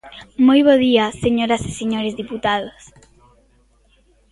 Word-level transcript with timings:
Moi 0.47 0.59
bo 0.67 0.73
día, 0.85 1.05
señoras 1.23 1.63
e 1.69 1.71
señores 1.79 2.17
deputados. 2.21 2.81